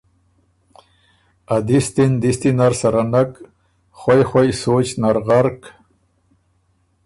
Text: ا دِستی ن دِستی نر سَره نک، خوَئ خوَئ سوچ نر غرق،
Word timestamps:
ا 1.53 1.57
دِستی 1.67 2.05
ن 2.09 2.13
دِستی 2.23 2.49
نر 2.57 2.73
سَره 2.79 3.03
نک، 3.11 3.31
خوَئ 3.99 4.21
خوَئ 4.29 4.49
سوچ 4.61 4.87
نر 5.01 5.17
غرق، 5.25 5.59